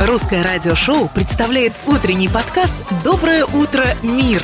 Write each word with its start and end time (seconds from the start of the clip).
Русское 0.00 0.42
радиошоу 0.42 1.08
представляет 1.08 1.72
утренний 1.86 2.28
подкаст 2.28 2.74
«Доброе 3.02 3.46
утро, 3.46 3.86
мир». 4.02 4.42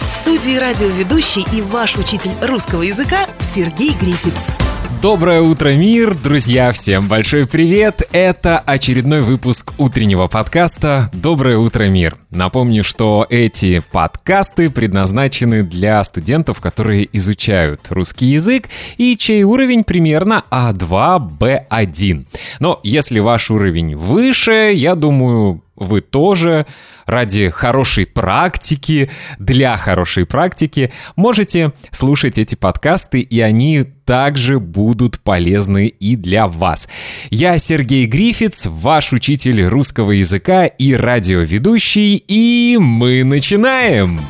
В 0.00 0.12
студии 0.12 0.58
радиоведущий 0.58 1.46
и 1.50 1.62
ваш 1.62 1.96
учитель 1.96 2.32
русского 2.42 2.82
языка 2.82 3.26
Сергей 3.40 3.94
Грифиц. 3.94 4.61
Доброе 5.02 5.40
утро, 5.40 5.70
мир! 5.70 6.14
Друзья, 6.14 6.70
всем 6.70 7.08
большой 7.08 7.48
привет! 7.48 8.08
Это 8.12 8.60
очередной 8.60 9.22
выпуск 9.22 9.72
утреннего 9.76 10.28
подкаста 10.28 11.10
«Доброе 11.12 11.58
утро, 11.58 11.88
мир». 11.88 12.16
Напомню, 12.30 12.84
что 12.84 13.26
эти 13.28 13.82
подкасты 13.90 14.70
предназначены 14.70 15.64
для 15.64 16.04
студентов, 16.04 16.60
которые 16.60 17.08
изучают 17.16 17.88
русский 17.90 18.26
язык 18.26 18.68
и 18.96 19.16
чей 19.16 19.42
уровень 19.42 19.82
примерно 19.82 20.44
А2, 20.52 21.36
Б1. 21.36 22.26
Но 22.60 22.78
если 22.84 23.18
ваш 23.18 23.50
уровень 23.50 23.96
выше, 23.96 24.70
я 24.72 24.94
думаю, 24.94 25.64
вы 25.82 26.00
тоже 26.00 26.66
ради 27.06 27.50
хорошей 27.50 28.06
практики, 28.06 29.10
для 29.38 29.76
хорошей 29.76 30.24
практики, 30.24 30.92
можете 31.16 31.72
слушать 31.90 32.38
эти 32.38 32.54
подкасты, 32.54 33.20
и 33.20 33.40
они 33.40 33.84
также 34.04 34.58
будут 34.58 35.20
полезны 35.20 35.88
и 35.88 36.16
для 36.16 36.48
вас. 36.48 36.88
Я 37.30 37.58
Сергей 37.58 38.06
Грифиц, 38.06 38.66
ваш 38.66 39.12
учитель 39.12 39.64
русского 39.64 40.12
языка 40.12 40.66
и 40.66 40.94
радиоведущий, 40.94 42.16
и 42.16 42.78
мы 42.80 43.24
начинаем! 43.24 44.20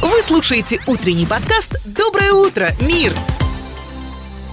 Вы 0.00 0.22
слушаете 0.22 0.80
утренний 0.86 1.26
подкаст 1.26 1.76
«Доброе 1.84 2.32
утро, 2.32 2.70
мир!» 2.80 3.12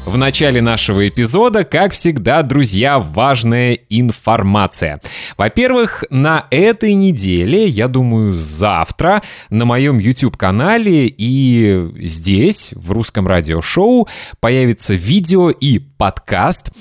В 0.09 0.17
начале 0.17 0.59
нашего 0.59 1.07
эпизода, 1.07 1.63
как 1.63 1.91
всегда, 1.91 2.41
друзья, 2.41 2.97
важная 2.97 3.73
информация. 3.89 4.99
Во-первых, 5.37 6.03
на 6.09 6.47
этой 6.49 6.95
неделе, 6.95 7.67
я 7.67 7.87
думаю, 7.87 8.33
завтра 8.33 9.21
на 9.51 9.65
моем 9.65 9.99
YouTube-канале 9.99 11.13
и 11.15 11.91
здесь, 11.99 12.71
в 12.73 12.91
русском 12.91 13.27
радиошоу, 13.27 14.07
появится 14.39 14.95
видео 14.95 15.51
и 15.51 15.77
подкаст. 15.77 16.71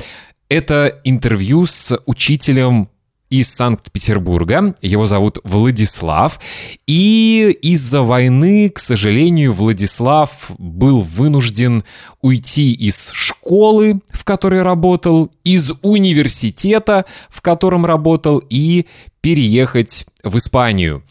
Это 0.48 0.98
интервью 1.05 1.66
с 1.66 2.00
учителем 2.06 2.88
из 3.31 3.53
Санкт-Петербурга. 3.55 4.75
Его 4.81 5.07
зовут 5.07 5.39
Владислав. 5.45 6.41
И 6.87 7.57
из-за 7.62 8.03
войны, 8.03 8.71
к 8.71 8.79
сожалению, 8.79 9.53
Владислав 9.53 10.51
был 10.59 11.01
вынужден 11.01 11.84
уйти 12.21 12.73
из 12.73 13.11
школы, 13.12 14.01
в 14.11 14.25
которой 14.25 14.62
работал, 14.62 15.31
из 15.45 15.73
университета, 15.83 17.05
в 17.29 17.41
котором 17.41 17.84
работал, 17.84 18.43
и 18.51 18.87
переехать 19.21 20.06
в 20.23 20.39
Испанию. 20.39 21.03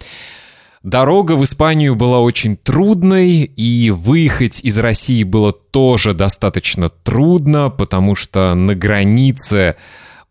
Дорога 0.84 1.34
в 1.34 1.44
Испанию 1.44 1.95
была 1.95 2.22
очень 2.22 2.56
трудной, 2.56 3.42
и 3.42 3.90
выехать 3.90 4.62
из 4.64 4.78
России 4.78 5.23
было 5.23 5.52
тоже 5.52 6.14
достаточно 6.14 6.88
трудно, 6.88 7.70
потому 7.70 8.16
что 8.16 8.56
на 8.56 8.73
границе 8.73 9.76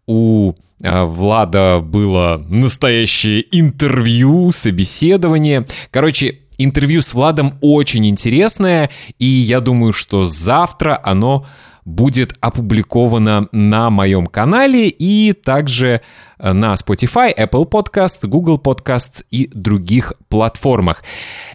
у 0.07 0.55
а, 0.83 1.05
Влада 1.05 1.81
было 1.83 2.45
настоящее 2.49 3.45
интервью, 3.51 4.53
собеседование. 4.53 5.67
Короче, 5.91 6.41
интервью 6.59 7.03
с 7.03 7.15
Владом 7.15 7.59
очень 7.61 8.07
интересное, 8.07 8.91
и 9.19 9.27
я 9.27 9.61
думаю, 9.61 9.93
что 9.93 10.25
завтра 10.25 11.01
оно 11.03 11.47
будет 11.85 12.35
опубликовано 12.41 13.49
на 13.53 13.91
моем 13.91 14.27
канале 14.27 14.89
и 14.89 15.33
также 15.33 16.01
э, 16.39 16.53
на 16.53 16.75
Spotify, 16.75 17.33
Apple 17.33 17.71
Podcasts, 17.71 18.27
Google 18.27 18.59
Podcasts 18.59 19.25
и 19.31 19.49
других 19.55 20.13
платформах. 20.29 21.05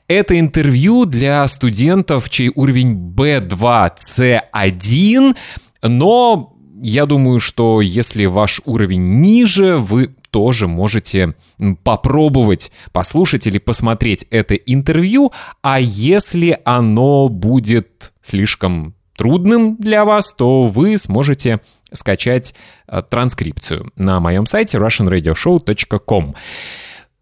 Это 0.08 0.40
интервью 0.40 1.06
для 1.06 1.46
студентов, 1.50 2.30
чей 2.30 2.50
уровень 2.56 3.14
B2, 3.14 3.92
C1, 3.98 5.36
но 5.84 6.54
я 6.82 7.06
думаю, 7.06 7.40
что 7.40 7.80
если 7.80 8.26
ваш 8.26 8.62
уровень 8.66 9.22
ниже, 9.22 9.78
вы 9.78 10.16
тоже 10.32 10.68
можете 10.68 11.36
попробовать 11.84 12.72
послушать 12.92 13.46
или 13.46 13.60
посмотреть 13.60 14.26
это 14.32 14.56
интервью, 14.56 15.32
а 15.62 15.80
если 15.80 16.60
оно 16.66 17.30
будет 17.30 18.14
слишком 18.22 18.96
трудным 19.16 19.76
для 19.78 20.06
вас, 20.06 20.34
то 20.34 20.68
вы 20.68 20.98
сможете 20.98 21.60
скачать 21.94 22.56
э, 22.88 23.04
транскрипцию 23.08 23.92
на 23.98 24.20
моем 24.20 24.46
сайте 24.46 24.78
russianradioshow.com. 24.78 26.36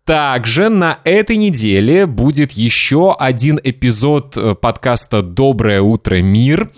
Также 0.05 0.69
на 0.69 0.99
этой 1.03 1.35
неделе 1.35 2.05
будет 2.05 2.53
еще 2.53 3.13
один 3.17 3.59
эпизод 3.61 4.37
э, 4.37 4.55
подкаста 4.55 5.21
«Доброе 5.21 5.81
утро, 5.81 6.21
мир». 6.21 6.71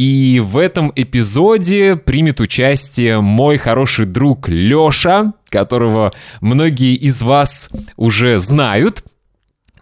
И 0.00 0.40
в 0.42 0.56
этом 0.56 0.90
эпизоде 0.96 1.94
примет 1.94 2.40
участие 2.40 3.20
мой 3.20 3.58
хороший 3.58 4.06
друг 4.06 4.48
Лёша, 4.48 5.34
которого 5.50 6.10
многие 6.40 6.94
из 6.94 7.20
вас 7.20 7.68
уже 7.98 8.38
знают. 8.38 9.04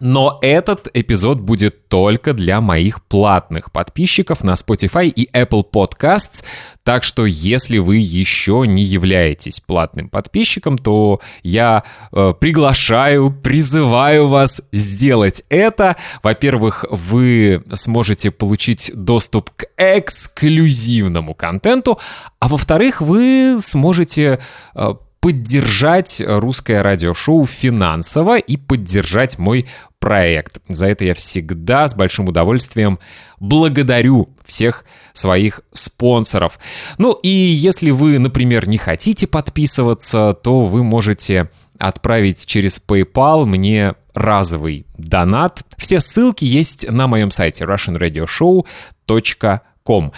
Но 0.01 0.39
этот 0.43 0.89
эпизод 0.95 1.41
будет 1.41 1.89
только 1.89 2.33
для 2.33 2.61
моих 2.61 3.03
платных 3.05 3.73
подписчиков 3.73 4.45
на 4.45 4.53
Spotify 4.53 5.09
и 5.09 5.29
Apple 5.33 5.65
Podcasts. 5.71 6.45
Так 6.85 7.05
что, 7.05 7.27
если 7.27 7.79
вы 7.79 7.97
еще 7.97 8.65
не 8.67 8.83
являетесь 8.83 9.61
платным 9.61 10.09
подписчиком, 10.09 10.79
то 10.79 11.21
я 11.43 11.83
э, 12.13 12.33
приглашаю, 12.39 13.31
призываю 13.31 14.29
вас 14.29 14.63
сделать 14.73 15.43
это. 15.49 15.97
Во-первых, 16.23 16.85
вы 16.91 17.63
сможете 17.73 18.31
получить 18.31 18.91
доступ 18.95 19.51
к 19.51 19.67
эксклюзивному 19.77 21.35
контенту, 21.35 21.99
а 22.41 22.49
во-вторых, 22.49 23.01
вы 23.01 23.59
сможете 23.61 24.39
э, 24.75 24.95
поддержать 25.21 26.23
русское 26.25 26.83
радиошоу 26.83 27.45
финансово 27.47 28.39
и 28.39 28.57
поддержать 28.57 29.39
мой 29.39 29.67
проект. 29.99 30.59
За 30.69 30.87
это 30.87 31.05
я 31.05 31.15
всегда 31.15 31.89
с 31.89 31.95
большим 31.95 32.29
удовольствием 32.29 32.99
благодарю 33.41 34.31
всех 34.45 34.85
своих 35.13 35.63
спонсоров. 35.73 36.59
Ну 36.99 37.13
и 37.13 37.29
если 37.29 37.91
вы, 37.91 38.19
например, 38.19 38.69
не 38.69 38.79
хотите 38.79 39.27
подписываться, 39.27 40.39
то 40.43 40.63
вы 40.63 40.85
можете 40.85 41.51
отправить 41.79 42.47
через 42.47 42.83
PayPal 42.87 43.45
мне 43.45 43.95
разовый 44.15 44.87
донат. 44.97 45.63
Все 45.77 46.01
ссылки 46.01 46.45
есть 46.45 46.91
на 46.91 47.07
моем 47.07 47.31
сайте 47.31 47.65
russianradioshow.com. 47.65 50.13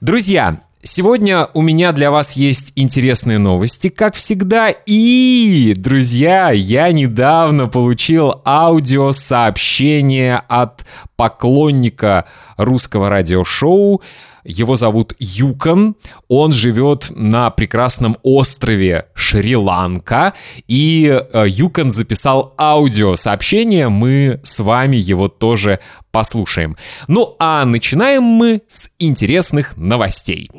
Друзья, 0.00 0.60
Сегодня 0.82 1.48
у 1.52 1.60
меня 1.60 1.92
для 1.92 2.10
вас 2.10 2.32
есть 2.32 2.72
интересные 2.74 3.36
новости, 3.36 3.90
как 3.90 4.14
всегда. 4.14 4.70
И, 4.70 5.74
друзья, 5.76 6.50
я 6.52 6.90
недавно 6.90 7.66
получил 7.66 8.40
аудиосообщение 8.46 10.42
от 10.48 10.86
поклонника 11.16 12.24
русского 12.56 13.10
радиошоу. 13.10 14.00
Его 14.44 14.76
зовут 14.76 15.14
Юкон. 15.18 15.96
Он 16.28 16.52
живет 16.52 17.10
на 17.10 17.50
прекрасном 17.50 18.16
острове 18.22 19.06
Шри-Ланка. 19.14 20.34
И 20.66 21.06
э, 21.32 21.44
Юкон 21.48 21.90
записал 21.90 22.54
аудиосообщение. 22.58 23.88
Мы 23.88 24.40
с 24.42 24.60
вами 24.60 24.96
его 24.96 25.28
тоже 25.28 25.80
послушаем. 26.10 26.76
Ну 27.08 27.36
а 27.38 27.64
начинаем 27.64 28.22
мы 28.22 28.62
с 28.68 28.90
интересных 28.98 29.76
новостей. 29.76 30.50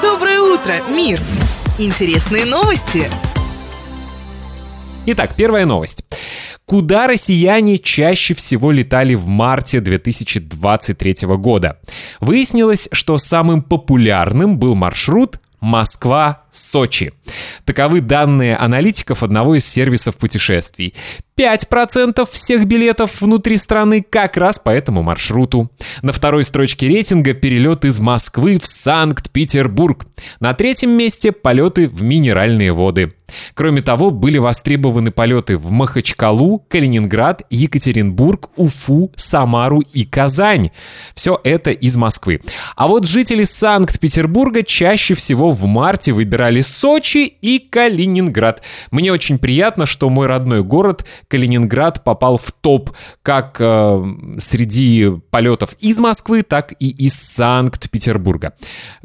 Доброе 0.00 0.40
утро, 0.40 0.80
мир! 0.90 1.20
Интересные 1.78 2.44
новости! 2.44 3.10
Итак, 5.06 5.32
первая 5.36 5.66
новость. 5.66 6.04
Куда 6.72 7.06
россияне 7.06 7.76
чаще 7.76 8.32
всего 8.32 8.70
летали 8.70 9.14
в 9.14 9.26
марте 9.26 9.80
2023 9.80 11.26
года? 11.36 11.78
Выяснилось, 12.20 12.88
что 12.92 13.18
самым 13.18 13.60
популярным 13.60 14.58
был 14.58 14.74
маршрут 14.74 15.38
Москва-Сочи. 15.60 17.12
Таковы 17.66 18.00
данные 18.00 18.56
аналитиков 18.56 19.22
одного 19.22 19.56
из 19.56 19.66
сервисов 19.66 20.16
путешествий. 20.16 20.94
5% 21.36 22.26
всех 22.30 22.64
билетов 22.64 23.20
внутри 23.20 23.58
страны 23.58 24.02
как 24.02 24.38
раз 24.38 24.58
по 24.58 24.70
этому 24.70 25.02
маршруту. 25.02 25.70
На 26.00 26.12
второй 26.12 26.42
строчке 26.42 26.88
рейтинга 26.88 27.34
перелет 27.34 27.84
из 27.84 28.00
Москвы 28.00 28.58
в 28.58 28.66
Санкт-Петербург. 28.66 30.06
На 30.40 30.54
третьем 30.54 30.92
месте 30.92 31.32
полеты 31.32 31.86
в 31.86 32.02
минеральные 32.02 32.72
воды. 32.72 33.12
Кроме 33.54 33.82
того, 33.82 34.10
были 34.10 34.38
востребованы 34.38 35.10
полеты 35.10 35.56
в 35.56 35.70
Махачкалу, 35.70 36.64
Калининград, 36.68 37.42
Екатеринбург, 37.50 38.50
Уфу, 38.56 39.12
Самару 39.16 39.80
и 39.92 40.04
Казань. 40.04 40.70
Все 41.14 41.40
это 41.44 41.70
из 41.70 41.96
Москвы. 41.96 42.40
А 42.76 42.88
вот 42.88 43.06
жители 43.06 43.44
Санкт-Петербурга 43.44 44.62
чаще 44.62 45.14
всего 45.14 45.50
в 45.52 45.64
марте 45.64 46.12
выбирали 46.12 46.60
Сочи 46.60 47.26
и 47.26 47.58
Калининград. 47.58 48.62
Мне 48.90 49.12
очень 49.12 49.38
приятно, 49.38 49.86
что 49.86 50.08
мой 50.10 50.26
родной 50.26 50.62
город 50.62 51.04
Калининград 51.28 52.04
попал 52.04 52.36
в 52.36 52.52
топ 52.52 52.90
как 53.22 53.56
э, 53.60 54.04
среди 54.38 55.10
полетов 55.30 55.76
из 55.80 55.98
Москвы, 55.98 56.42
так 56.42 56.74
и 56.78 56.90
из 56.90 57.14
Санкт-Петербурга. 57.14 58.54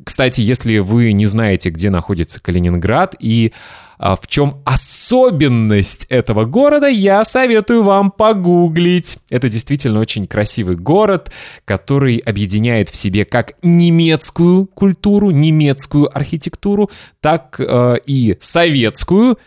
Кстати, 0.04 0.42
если 0.42 0.80
вы 0.80 1.12
не 1.12 1.26
знаете, 1.26 1.70
где 1.70 1.90
находится 1.90 2.40
Калининград 2.40 3.16
и 3.20 3.54
а 3.98 4.16
в 4.16 4.28
чем 4.28 4.62
особенность 4.66 6.06
этого 6.10 6.46
города, 6.46 6.88
я 6.88 7.24
советую 7.24 7.84
вам 7.84 8.12
погуглить. 8.12 9.18
Это 9.30 9.50
действительно 9.50 10.00
очень 10.00 10.28
красивый 10.28 10.76
город, 10.76 11.32
который 11.66 12.18
объединяет 12.18 12.90
в 12.90 12.96
себе 12.96 13.26
как 13.26 13.54
немецкую 13.64 14.68
культуру, 14.68 15.32
немецкую 15.32 16.16
архитектуру, 16.16 16.92
так 17.22 17.60
э, 17.60 17.98
и 18.06 18.38
советскую, 18.40 19.38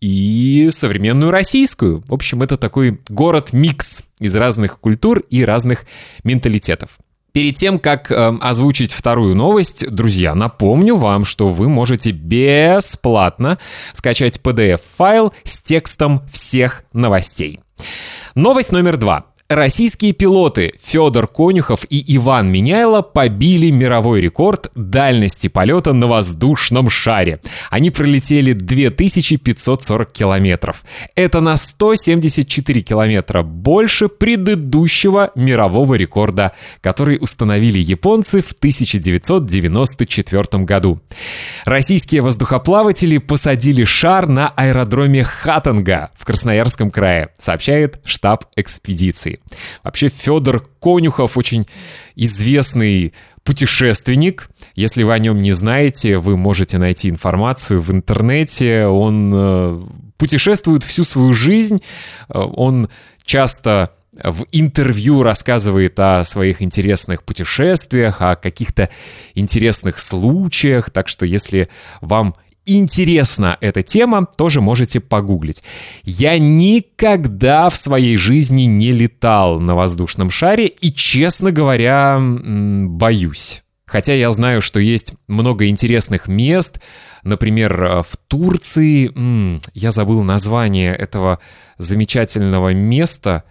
и 0.00 0.68
современную 0.70 1.30
российскую. 1.30 2.02
В 2.06 2.12
общем, 2.12 2.42
это 2.42 2.56
такой 2.56 3.00
город-микс 3.08 4.04
из 4.20 4.36
разных 4.36 4.78
культур 4.78 5.20
и 5.30 5.44
разных 5.44 5.86
менталитетов. 6.22 6.98
Перед 7.36 7.54
тем, 7.54 7.78
как 7.78 8.10
э, 8.10 8.34
озвучить 8.40 8.92
вторую 8.92 9.36
новость, 9.36 9.86
друзья, 9.90 10.34
напомню 10.34 10.96
вам, 10.96 11.26
что 11.26 11.48
вы 11.48 11.68
можете 11.68 12.10
бесплатно 12.10 13.58
скачать 13.92 14.40
PDF-файл 14.42 15.34
с 15.44 15.60
текстом 15.60 16.26
всех 16.30 16.84
новостей. 16.94 17.60
Новость 18.34 18.72
номер 18.72 18.96
два. 18.96 19.26
Российские 19.48 20.12
пилоты 20.12 20.72
Федор 20.82 21.28
Конюхов 21.28 21.86
и 21.88 22.02
Иван 22.16 22.50
Меняйло 22.50 23.02
побили 23.02 23.70
мировой 23.70 24.20
рекорд 24.20 24.72
дальности 24.74 25.46
полета 25.46 25.92
на 25.92 26.08
воздушном 26.08 26.90
шаре. 26.90 27.38
Они 27.70 27.90
пролетели 27.90 28.54
2540 28.54 30.10
километров. 30.10 30.82
Это 31.14 31.40
на 31.40 31.56
174 31.56 32.82
километра 32.82 33.42
больше 33.42 34.08
предыдущего 34.08 35.30
мирового 35.36 35.94
рекорда, 35.94 36.50
который 36.80 37.18
установили 37.20 37.78
японцы 37.78 38.42
в 38.42 38.50
1994 38.50 40.64
году. 40.64 41.00
Российские 41.64 42.22
воздухоплаватели 42.22 43.18
посадили 43.18 43.84
шар 43.84 44.26
на 44.26 44.48
аэродроме 44.48 45.22
Хатанга 45.22 46.10
в 46.16 46.24
Красноярском 46.24 46.90
крае, 46.90 47.28
сообщает 47.38 48.00
штаб 48.04 48.46
экспедиции. 48.56 49.35
Вообще 49.82 50.08
Федор 50.08 50.68
Конюхов 50.80 51.36
очень 51.36 51.66
известный 52.14 53.12
путешественник. 53.44 54.48
Если 54.74 55.02
вы 55.02 55.14
о 55.14 55.18
нем 55.18 55.40
не 55.40 55.52
знаете, 55.52 56.18
вы 56.18 56.36
можете 56.36 56.78
найти 56.78 57.08
информацию 57.08 57.80
в 57.80 57.90
интернете. 57.90 58.86
Он 58.86 59.32
э, 59.34 59.80
путешествует 60.18 60.82
всю 60.82 61.04
свою 61.04 61.32
жизнь. 61.32 61.80
Э, 62.28 62.40
он 62.40 62.88
часто 63.24 63.92
в 64.22 64.46
интервью 64.52 65.22
рассказывает 65.22 65.98
о 66.00 66.24
своих 66.24 66.62
интересных 66.62 67.22
путешествиях, 67.22 68.22
о 68.22 68.36
каких-то 68.36 68.88
интересных 69.34 69.98
случаях. 69.98 70.90
Так 70.90 71.08
что 71.08 71.26
если 71.26 71.68
вам 72.00 72.34
интересна 72.66 73.56
эта 73.60 73.82
тема, 73.82 74.26
тоже 74.26 74.60
можете 74.60 75.00
погуглить. 75.00 75.62
Я 76.02 76.38
никогда 76.38 77.70
в 77.70 77.76
своей 77.76 78.16
жизни 78.16 78.62
не 78.62 78.92
летал 78.92 79.60
на 79.60 79.74
воздушном 79.74 80.30
шаре 80.30 80.66
и, 80.66 80.92
честно 80.92 81.52
говоря, 81.52 82.20
боюсь. 82.20 83.62
Хотя 83.86 84.14
я 84.14 84.32
знаю, 84.32 84.60
что 84.60 84.80
есть 84.80 85.14
много 85.28 85.68
интересных 85.68 86.26
мест, 86.26 86.80
например, 87.22 87.82
э, 87.82 88.02
в 88.02 88.16
Турции, 88.26 89.12
я 89.74 89.92
забыл 89.92 90.22
название 90.22 90.94
этого 90.94 91.38
замечательного 91.78 92.74
места, 92.74 93.44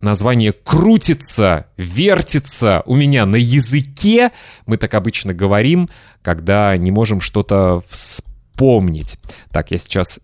название 0.00 0.52
крутится, 0.52 1.66
вертится 1.78 2.82
у 2.84 2.94
меня 2.94 3.24
на 3.24 3.36
языке. 3.36 4.32
Мы 4.66 4.76
так 4.76 4.92
обычно 4.92 5.32
говорим, 5.32 5.88
когда 6.20 6.76
не 6.76 6.90
можем 6.90 7.22
что-то 7.22 7.82
вспомнить 7.88 8.33
помнить. 8.56 9.18
Так, 9.50 9.70
я 9.70 9.78
сейчас 9.78 10.20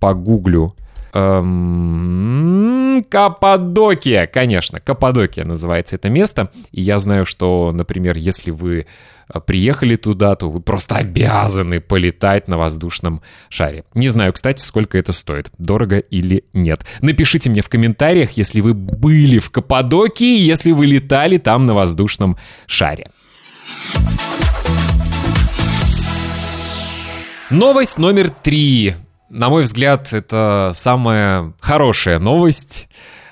погуглю. 0.00 0.74
Эм, 1.14 3.04
Каппадокия, 3.08 4.26
конечно, 4.26 4.80
Каппадокия 4.80 5.44
называется 5.44 5.96
это 5.96 6.10
место. 6.10 6.50
И 6.72 6.82
я 6.82 6.98
знаю, 6.98 7.24
что, 7.24 7.70
например, 7.72 8.16
если 8.16 8.50
вы 8.50 8.86
э, 9.32 9.40
приехали 9.40 9.94
туда, 9.94 10.34
то 10.34 10.50
вы 10.50 10.60
просто 10.60 10.96
обязаны 10.96 11.80
полетать 11.80 12.48
на 12.48 12.58
воздушном 12.58 13.22
шаре. 13.48 13.84
Не 13.94 14.08
знаю, 14.08 14.32
кстати, 14.32 14.60
сколько 14.60 14.98
это 14.98 15.12
стоит, 15.12 15.50
дорого 15.58 15.98
или 15.98 16.44
нет. 16.52 16.84
Напишите 17.00 17.48
мне 17.48 17.62
в 17.62 17.68
комментариях, 17.68 18.32
если 18.32 18.60
вы 18.60 18.74
были 18.74 19.38
в 19.38 19.50
Каппадокии, 19.50 20.38
если 20.38 20.72
вы 20.72 20.86
летали 20.86 21.38
там 21.38 21.64
на 21.66 21.74
воздушном 21.74 22.36
шаре. 22.66 23.10
Новость 27.54 27.98
номер 27.98 28.30
три. 28.30 28.94
На 29.30 29.48
мой 29.48 29.62
взгляд, 29.62 30.12
это 30.12 30.72
самая 30.74 31.52
хорошая 31.60 32.18
новость, 32.18 32.88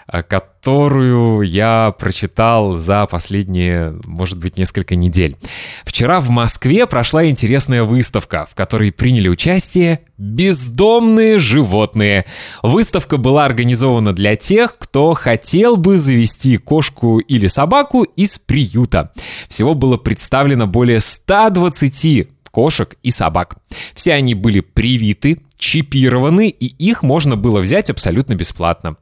э, 0.07 0.23
которую 0.23 1.43
я 1.43 1.93
прочитал 1.99 2.75
за 2.75 3.07
последние, 3.07 3.99
может 4.05 4.39
быть, 4.39 4.57
несколько 4.57 4.95
недель. 4.95 5.37
Вчера 5.85 6.21
в 6.21 6.29
Москве 6.29 6.87
прошла 6.87 7.27
интересная 7.27 7.83
выставка, 7.83 8.47
в 8.49 8.55
которой 8.55 8.93
приняли 8.93 9.27
участие 9.27 10.03
бездомные 10.17 11.41
животные. 11.41 12.25
Выставка 12.63 13.17
была 13.17 13.45
организована 13.45 14.13
для 14.13 14.37
тех, 14.37 14.79
кто 14.79 15.15
хотел 15.15 15.77
бы 15.77 15.99
завести 15.99 16.59
кошку 16.59 17.19
или 17.19 17.49
собаку 17.49 18.05
из 18.05 18.39
приюта. 18.39 19.11
Всего 19.49 19.75
было 19.75 19.97
представлено 19.97 20.69
более 20.69 21.01
120 21.01 22.29
кошек 22.53 22.97
и 23.03 23.11
собак. 23.11 23.57
Все 23.95 24.13
они 24.13 24.35
были 24.35 24.61
привиты, 24.61 25.41
чипированы, 25.63 26.49
и 26.49 26.67
их 26.67 27.05
можно 27.05 27.37
было 27.37 27.61
взять 27.61 27.89
абсолютно 27.89 28.35
бесплатно. 28.35 28.97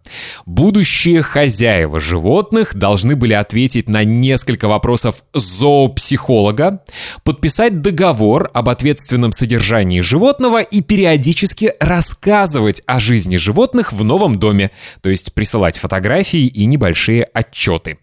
Будущие 0.45 1.23
хозяева 1.23 2.01
животных 2.01 2.75
должны 2.75 3.17
были 3.17 3.33
ответить 3.33 3.89
на 3.89 4.05
несколько 4.05 4.69
вопросов 4.69 5.25
зоопсихолога, 5.33 6.83
подписать 7.25 7.81
договор 7.81 8.51
об 8.53 8.69
ответственном 8.69 9.33
содержании 9.33 10.03
животного 10.03 10.61
и 10.61 10.83
периодически 10.83 11.73
рассказывать 11.81 12.83
о 12.85 13.01
жизни 13.01 13.37
животных 13.37 13.95
в 13.95 14.05
новом 14.05 14.39
доме, 14.39 14.71
то 15.01 15.09
есть 15.09 15.33
присылать 15.33 15.79
фотографии 15.79 16.47
и 16.47 16.67
небольшие 16.67 17.23
отчеты. 17.23 17.99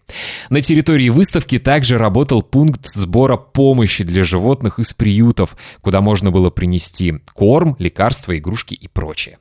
На 0.50 0.62
территории 0.62 1.10
выставки 1.10 1.60
также 1.60 1.96
работал 1.96 2.42
пункт 2.42 2.86
сбора 2.86 3.36
помощи 3.36 4.02
для 4.02 4.24
животных 4.24 4.80
из 4.80 4.92
приютов, 4.94 5.56
куда 5.80 6.00
можно 6.00 6.32
было 6.32 6.50
принести 6.50 7.14
корм, 7.34 7.76
лекарства 7.78 8.32
и 8.32 8.40
игрушки 8.48 8.74
и 8.74 8.88
прочее. 8.88 9.38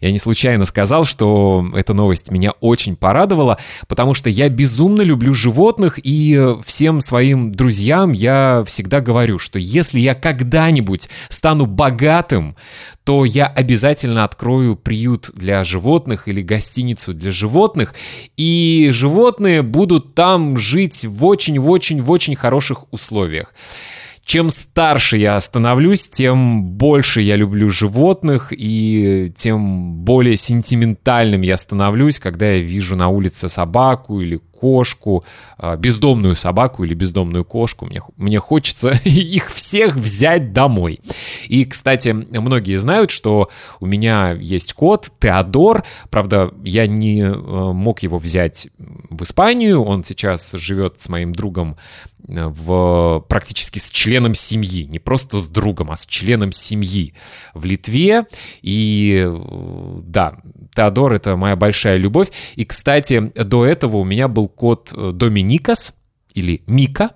Я 0.00 0.10
не 0.10 0.18
случайно 0.18 0.64
сказал, 0.64 1.04
что 1.04 1.64
эта 1.74 1.94
новость 1.94 2.30
меня 2.30 2.52
очень 2.60 2.96
порадовала, 2.96 3.58
потому 3.86 4.14
что 4.14 4.28
я 4.28 4.48
безумно 4.48 5.02
люблю 5.02 5.32
животных, 5.32 6.00
и 6.02 6.56
всем 6.64 7.00
своим 7.00 7.52
друзьям 7.52 8.12
я 8.12 8.64
всегда 8.66 9.00
говорю, 9.00 9.38
что 9.38 9.58
если 9.58 10.00
я 10.00 10.14
когда-нибудь 10.14 11.08
стану 11.28 11.66
богатым, 11.66 12.56
то 13.04 13.24
я 13.24 13.46
обязательно 13.46 14.24
открою 14.24 14.76
приют 14.76 15.30
для 15.34 15.62
животных 15.62 16.26
или 16.26 16.42
гостиницу 16.42 17.14
для 17.14 17.30
животных, 17.30 17.94
и 18.36 18.90
животные 18.92 19.62
будут 19.62 20.14
там 20.14 20.58
жить 20.58 21.04
в 21.04 21.24
очень-очень-очень 21.24 22.34
хороших 22.34 22.92
условиях. 22.92 23.54
Чем 24.28 24.50
старше 24.50 25.16
я 25.16 25.40
становлюсь, 25.40 26.06
тем 26.06 26.62
больше 26.62 27.22
я 27.22 27.34
люблю 27.34 27.70
животных, 27.70 28.52
и 28.54 29.32
тем 29.34 29.94
более 30.04 30.36
сентиментальным 30.36 31.40
я 31.40 31.56
становлюсь, 31.56 32.18
когда 32.18 32.50
я 32.50 32.58
вижу 32.58 32.94
на 32.94 33.08
улице 33.08 33.48
собаку 33.48 34.20
или 34.20 34.38
кошку, 34.60 35.24
а, 35.56 35.78
бездомную 35.78 36.36
собаку 36.36 36.84
или 36.84 36.92
бездомную 36.92 37.46
кошку. 37.46 37.86
Мне, 37.86 38.02
мне 38.18 38.38
хочется 38.38 38.90
их 39.04 39.50
всех 39.50 39.96
взять 39.96 40.52
домой. 40.52 41.00
И, 41.46 41.64
кстати, 41.64 42.08
многие 42.08 42.76
знают, 42.76 43.10
что 43.10 43.48
у 43.80 43.86
меня 43.86 44.32
есть 44.32 44.74
кот 44.74 45.10
Теодор. 45.20 45.84
Правда, 46.10 46.52
я 46.64 46.86
не 46.86 47.22
э, 47.22 47.32
мог 47.32 48.00
его 48.00 48.18
взять 48.18 48.68
в 48.76 49.22
Испанию. 49.22 49.82
Он 49.82 50.04
сейчас 50.04 50.52
живет 50.52 51.00
с 51.00 51.08
моим 51.08 51.32
другом 51.32 51.78
в, 52.26 53.24
практически 53.28 53.78
с 53.78 53.90
членом 53.90 54.34
семьи, 54.34 54.84
не 54.84 54.98
просто 54.98 55.36
с 55.38 55.48
другом, 55.48 55.90
а 55.90 55.96
с 55.96 56.06
членом 56.06 56.52
семьи 56.52 57.14
в 57.54 57.64
Литве. 57.64 58.26
И 58.62 59.30
да, 60.02 60.38
Теодор— 60.74 61.12
это 61.14 61.36
моя 61.36 61.56
большая 61.56 61.96
любовь. 61.96 62.28
И, 62.56 62.64
кстати, 62.64 63.32
до 63.34 63.64
этого 63.64 63.98
у 63.98 64.04
меня 64.04 64.28
был 64.28 64.48
кот 64.48 64.92
Доминикас, 64.94 65.94
или 66.34 66.62
Мика. 66.66 67.12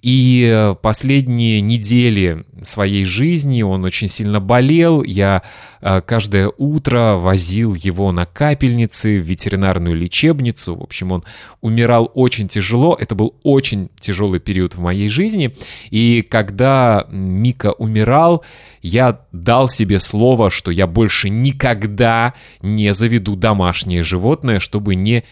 И 0.00 0.48
э, 0.50 0.74
последние 0.80 1.60
недели 1.60 2.44
своей 2.62 3.04
жизни 3.04 3.62
он 3.62 3.84
очень 3.84 4.08
сильно 4.08 4.40
болел. 4.40 5.02
Я 5.02 5.42
э, 5.80 6.00
каждое 6.02 6.52
утро 6.56 7.14
возил 7.14 7.74
его 7.74 8.12
на 8.12 8.26
капельницы 8.26 9.20
в 9.20 9.24
ветеринарную 9.24 9.96
лечебницу. 9.96 10.76
В 10.76 10.82
общем, 10.82 11.12
он 11.12 11.24
умирал 11.60 12.10
очень 12.14 12.48
тяжело. 12.48 12.96
Это 12.98 13.14
был 13.14 13.34
очень 13.42 13.90
тяжелый 13.98 14.40
период 14.40 14.74
в 14.74 14.80
моей 14.80 15.08
жизни. 15.08 15.54
И 15.90 16.22
когда 16.22 17.06
Мика 17.10 17.72
умирал, 17.72 18.44
я 18.82 19.20
дал 19.32 19.68
себе 19.68 19.98
слово, 19.98 20.50
что 20.50 20.70
я 20.70 20.86
больше 20.86 21.28
никогда 21.28 22.34
не 22.62 22.92
заведу 22.92 23.34
домашнее 23.34 24.02
животное, 24.02 24.60
чтобы 24.60 24.94
не 24.94 25.24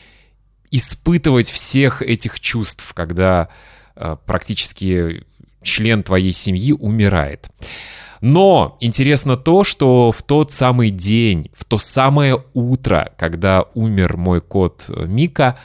испытывать 0.70 1.50
всех 1.50 2.02
этих 2.02 2.40
чувств, 2.40 2.92
когда 2.94 3.48
э, 3.94 4.16
практически 4.24 5.24
член 5.62 6.02
твоей 6.02 6.32
семьи 6.32 6.72
умирает. 6.72 7.48
Но 8.20 8.76
интересно 8.80 9.36
то, 9.36 9.64
что 9.64 10.10
в 10.12 10.22
тот 10.22 10.52
самый 10.52 10.90
день, 10.90 11.50
в 11.52 11.64
то 11.64 11.78
самое 11.78 12.42
утро, 12.54 13.12
когда 13.18 13.66
умер 13.74 14.16
мой 14.16 14.40
кот 14.40 14.86
э, 14.88 15.06
Мика, 15.06 15.58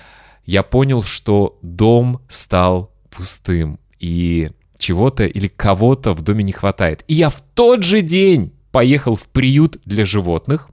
я 0.46 0.64
понял, 0.64 1.04
что 1.04 1.58
дом 1.62 2.22
стал 2.28 2.92
пустым, 3.10 3.80
и 4.00 4.52
чего-то 4.78 5.26
или 5.26 5.48
кого-то 5.48 6.14
в 6.14 6.22
доме 6.22 6.44
не 6.44 6.52
хватает. 6.52 7.04
И 7.08 7.14
я 7.14 7.30
в 7.30 7.42
тот 7.54 7.84
же 7.84 8.02
день 8.02 8.52
поехал 8.72 9.16
в 9.16 9.28
приют 9.28 9.78
для 9.86 10.06
животных 10.06 10.70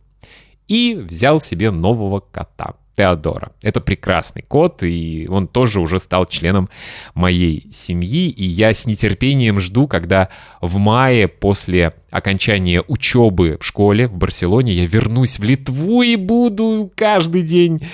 и 0.67 0.95
взял 0.95 1.41
себе 1.41 1.71
нового 1.71 2.21
кота. 2.21 2.75
Теодора. 2.99 3.53
Это 3.63 3.81
прекрасный 3.81 4.43
кот, 4.43 4.83
и 4.83 5.29
он 5.31 5.47
тоже 5.47 5.81
уже 5.81 6.01
стал 6.01 6.27
членом 6.27 6.69
моей 7.15 7.69
семьи, 7.73 8.29
и 8.29 8.45
я 8.45 8.75
с 8.75 8.87
нетерпением 8.87 9.61
жду, 9.61 9.87
когда 9.87 10.31
в 10.61 10.79
мае 10.79 11.29
после 11.29 11.95
окончания 12.11 12.83
учебы 12.89 13.57
в 13.61 13.65
школе 13.65 14.09
в 14.09 14.15
Барселоне 14.15 14.73
я 14.73 14.85
вернусь 14.85 15.39
в 15.39 15.45
Литву 15.45 16.03
и 16.03 16.17
буду 16.17 16.91
каждый 16.97 17.43
день 17.43 17.87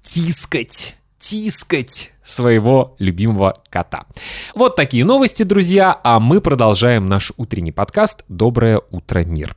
тискать, 0.00 0.94
тискать 1.18 2.12
своего 2.22 2.94
любимого 3.00 3.54
кота. 3.68 4.04
Вот 4.54 4.76
такие 4.76 5.04
новости, 5.04 5.42
друзья, 5.42 5.98
а 6.04 6.20
мы 6.20 6.40
продолжаем 6.40 7.08
наш 7.08 7.32
утренний 7.36 7.72
подкаст 7.72 8.22
«Доброе 8.28 8.80
утро, 8.92 9.24
мир». 9.24 9.56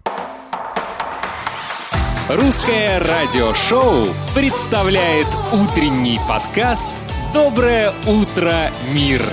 Русское 2.30 3.00
радиошоу 3.00 4.08
представляет 4.36 5.28
утренний 5.54 6.20
подкаст 6.28 6.90
«Доброе 7.34 7.94
утро, 8.06 8.70
мир». 8.92 9.24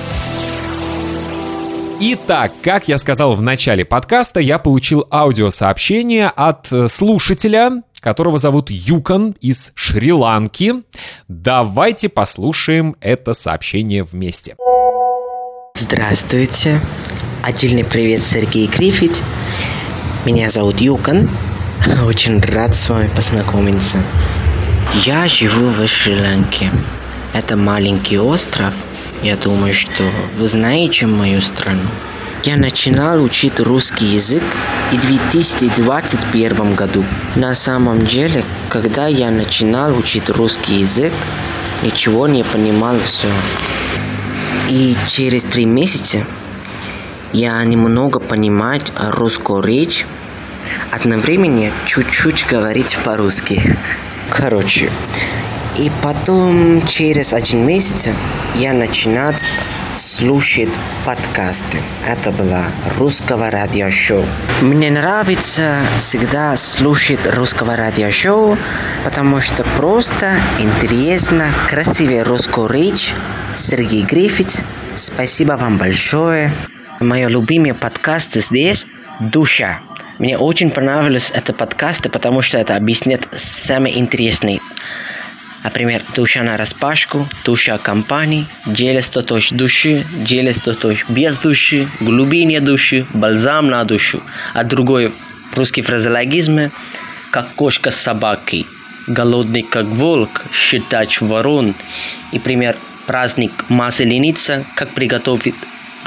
Итак, 1.98 2.52
как 2.62 2.86
я 2.86 2.96
сказал 2.98 3.34
в 3.34 3.42
начале 3.42 3.84
подкаста, 3.84 4.38
я 4.38 4.60
получил 4.60 5.08
аудиосообщение 5.10 6.28
от 6.28 6.70
э, 6.70 6.86
слушателя, 6.86 7.82
которого 7.98 8.38
зовут 8.38 8.70
Юкон 8.70 9.34
из 9.40 9.72
Шри-Ланки. 9.74 10.74
Давайте 11.26 12.08
послушаем 12.08 12.94
это 13.00 13.32
сообщение 13.32 14.04
вместе. 14.04 14.54
Здравствуйте. 15.74 16.80
Отдельный 17.42 17.84
привет 17.84 18.22
Сергей 18.22 18.68
Гриффит. 18.68 19.20
Меня 20.24 20.48
зовут 20.48 20.80
Юкон. 20.80 21.28
Очень 22.06 22.40
рад 22.40 22.74
с 22.74 22.88
вами 22.88 23.08
познакомиться. 23.08 24.02
Я 25.04 25.28
живу 25.28 25.68
в 25.70 25.86
Шри-Ланке. 25.86 26.70
Это 27.32 27.56
маленький 27.56 28.18
остров. 28.18 28.74
Я 29.22 29.36
думаю, 29.36 29.74
что 29.74 30.04
вы 30.38 30.48
знаете 30.48 31.06
мою 31.06 31.40
страну. 31.40 31.88
Я 32.44 32.56
начинал 32.56 33.22
учить 33.22 33.58
русский 33.58 34.06
язык 34.06 34.42
в 34.92 35.06
2021 35.06 36.74
году. 36.74 37.04
На 37.36 37.54
самом 37.54 38.04
деле, 38.06 38.44
когда 38.68 39.06
я 39.06 39.30
начинал 39.30 39.96
учить 39.96 40.28
русский 40.30 40.80
язык, 40.80 41.14
ничего 41.82 42.28
не 42.28 42.44
понимал 42.44 42.96
все. 42.98 43.28
И 44.68 44.94
через 45.08 45.44
три 45.44 45.64
месяца 45.64 46.18
я 47.32 47.62
немного 47.64 48.20
понимаю 48.20 48.80
русскую 49.10 49.62
речь 49.62 50.06
одновременно 50.90 51.72
чуть-чуть 51.86 52.46
говорить 52.46 52.98
по-русски. 53.04 53.76
Короче, 54.30 54.90
и 55.78 55.90
потом 56.02 56.86
через 56.86 57.32
один 57.32 57.66
месяц 57.66 58.10
я 58.56 58.72
начинал 58.72 59.34
слушать 59.96 60.68
подкасты. 61.04 61.78
Это 62.06 62.30
было 62.32 62.64
русского 62.98 63.50
радиошоу. 63.50 64.24
Мне 64.60 64.90
нравится 64.90 65.78
всегда 65.98 66.56
слушать 66.56 67.20
русского 67.34 67.76
радиошоу, 67.76 68.56
потому 69.04 69.40
что 69.40 69.64
просто 69.76 70.32
интересно, 70.58 71.46
красивая 71.68 72.24
русская 72.24 72.68
речь. 72.68 73.14
Сергей 73.54 74.02
Гриффит, 74.02 74.64
спасибо 74.94 75.52
вам 75.52 75.78
большое. 75.78 76.52
Мое 77.00 77.28
любимое 77.28 77.74
подкаст 77.74 78.34
здесь 78.34 78.86
«Душа». 79.20 79.80
Мне 80.18 80.38
очень 80.38 80.70
понравились 80.70 81.32
это 81.34 81.52
подкасты, 81.52 82.08
потому 82.08 82.40
что 82.40 82.58
это 82.58 82.76
объясняет 82.76 83.28
самые 83.34 83.98
интересные. 83.98 84.60
Например, 85.64 86.02
душа 86.14 86.42
на 86.42 86.56
распашку, 86.56 87.28
душа 87.44 87.78
компании, 87.78 88.46
делество 88.66 89.22
точ 89.22 89.50
души, 89.50 90.06
делество 90.24 90.74
точ 90.74 91.04
без 91.08 91.38
души, 91.38 91.88
глубине 92.00 92.60
души, 92.60 93.06
бальзам 93.12 93.68
на 93.68 93.82
душу. 93.84 94.22
А 94.52 94.62
другой 94.62 95.12
русский 95.56 95.82
фразеологизм, 95.82 96.70
как 97.30 97.52
кошка 97.54 97.90
с 97.90 97.96
собакой, 97.96 98.66
голодный 99.08 99.62
как 99.62 99.86
волк, 99.86 100.44
считать 100.52 101.20
ворон. 101.20 101.74
И 102.30 102.38
пример 102.38 102.76
праздник 103.06 103.64
Масленица, 103.68 104.64
как 104.76 104.90
приготовить 104.90 105.56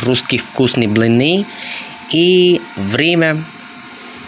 русские 0.01 0.39
вкусные 0.39 0.87
блины. 0.87 1.45
И 2.11 2.61
время 2.77 3.37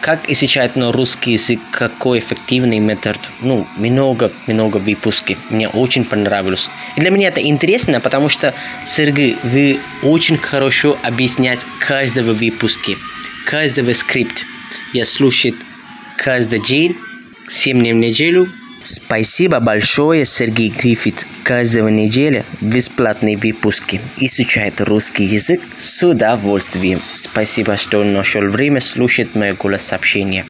как 0.01 0.29
изучать 0.29 0.75
на 0.75 0.91
русский 0.91 1.34
язык, 1.34 1.60
какой 1.72 2.20
эффективный 2.20 2.79
метод, 2.79 3.18
ну, 3.41 3.68
много-много 3.77 4.77
выпуски. 4.77 5.38
Мне 5.50 5.68
очень 5.68 6.06
понравилось. 6.06 6.70
И 6.96 7.01
для 7.01 7.10
меня 7.10 7.27
это 7.27 7.41
интересно, 7.41 8.00
потому 8.00 8.29
что, 8.29 8.53
Сергей, 8.86 9.36
вы 9.44 9.79
очень 10.03 10.38
хорошо 10.38 10.98
объясняете 11.03 11.65
каждого 11.79 12.34
выпуска, 12.34 12.94
каждого 13.46 13.94
скрипт. 13.94 14.46
Я 14.94 15.06
слушаю 15.06 15.53
каждый 16.18 16.62
день, 16.62 16.96
7 17.48 17.79
дней 17.79 17.94
в 17.94 17.98
неделю, 17.98 18.50
Спасибо 18.81 19.59
большое, 19.59 20.25
Сергей 20.25 20.69
Гриффит. 20.69 21.27
Каждого 21.43 21.89
неделя 21.89 22.45
бесплатные 22.62 23.38
выпуски. 23.38 24.00
Изучает 24.17 24.81
русский 24.81 25.25
язык 25.25 25.62
с 25.77 26.03
удовольствием. 26.03 27.01
Спасибо, 27.13 27.75
что 27.77 28.03
нашел 28.03 28.43
время 28.43 28.79
слушать 28.79 29.36
мое 29.36 29.53
голос 29.53 29.81
сообщения. 29.81 30.45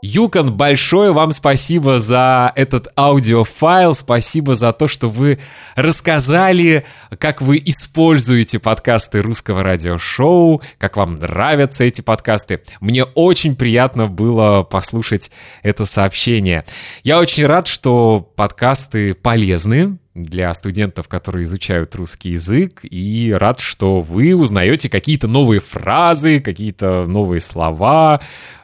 Юкон, 0.00 0.52
большое 0.52 1.12
вам 1.12 1.32
спасибо 1.32 1.98
за 1.98 2.52
этот 2.54 2.86
аудиофайл, 2.96 3.96
спасибо 3.96 4.54
за 4.54 4.72
то, 4.72 4.86
что 4.86 5.08
вы 5.08 5.40
рассказали, 5.74 6.86
как 7.18 7.42
вы 7.42 7.60
используете 7.64 8.60
подкасты 8.60 9.22
русского 9.22 9.64
радиошоу, 9.64 10.62
как 10.78 10.96
вам 10.96 11.16
нравятся 11.16 11.82
эти 11.82 12.00
подкасты. 12.00 12.62
Мне 12.80 13.02
очень 13.02 13.56
приятно 13.56 14.06
было 14.06 14.62
послушать 14.62 15.32
это 15.64 15.84
сообщение. 15.84 16.64
Я 17.02 17.18
очень 17.18 17.46
рад, 17.46 17.66
что 17.66 18.20
подкасты 18.36 19.14
полезны, 19.14 19.98
для 20.22 20.52
студентов, 20.54 21.08
которые 21.08 21.44
изучают 21.44 21.94
русский 21.94 22.30
язык, 22.30 22.80
и 22.82 23.34
рад, 23.36 23.60
что 23.60 24.00
вы 24.00 24.34
узнаете 24.34 24.88
какие-то 24.88 25.28
новые 25.28 25.60
фразы, 25.60 26.40
какие-то 26.40 27.04
новые 27.06 27.40
слова, 27.40 28.20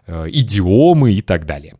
э, 0.06 0.26
идиомы 0.30 1.12
и 1.12 1.22
так 1.22 1.46
далее. 1.46 1.74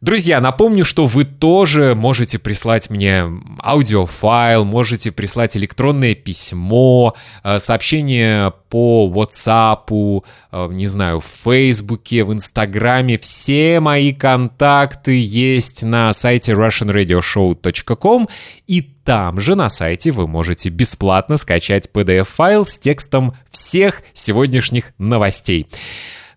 Друзья, 0.00 0.40
напомню, 0.40 0.84
что 0.84 1.06
вы 1.06 1.24
тоже 1.24 1.96
можете 1.96 2.38
прислать 2.38 2.88
мне 2.88 3.24
аудиофайл, 3.60 4.64
можете 4.64 5.10
прислать 5.10 5.56
электронное 5.56 6.14
письмо, 6.14 7.16
э, 7.42 7.58
сообщение 7.58 8.52
по 8.68 9.12
WhatsApp, 9.12 10.22
э, 10.52 10.68
не 10.70 10.86
знаю, 10.86 11.18
в 11.18 11.26
Фейсбуке, 11.42 12.22
в 12.22 12.32
Инстаграме. 12.32 13.18
Все 13.18 13.80
мои 13.80 14.12
контакты 14.12 15.18
есть 15.18 15.82
на 15.82 16.12
сайте 16.12 16.52
russianradioshow.com. 16.52 18.28
И 18.68 18.82
там 19.02 19.40
же 19.40 19.56
на 19.56 19.68
сайте 19.68 20.12
вы 20.12 20.28
можете 20.28 20.68
бесплатно 20.68 21.36
скачать 21.36 21.88
PDF-файл 21.92 22.64
с 22.64 22.78
текстом 22.78 23.34
всех 23.50 24.02
сегодняшних 24.12 24.92
новостей. 24.98 25.66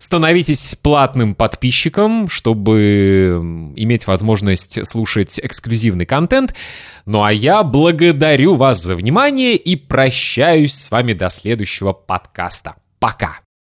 Становитесь 0.02 0.74
платным 0.74 1.36
подписчиком, 1.36 2.28
чтобы 2.28 3.40
иметь 3.76 4.08
возможность 4.08 4.84
слушать 4.84 5.38
эксклюзивный 5.40 6.06
контент. 6.06 6.56
Ну 7.06 7.22
а 7.22 7.32
я 7.32 7.62
благодарю 7.62 8.56
вас 8.56 8.82
за 8.82 8.96
внимание 8.96 9.54
и 9.54 9.76
прощаюсь 9.76 10.74
с 10.74 10.90
вами 10.90 11.12
до 11.12 11.30
следующего 11.30 11.92
подкаста. 11.92 12.74
Пока! 12.98 13.41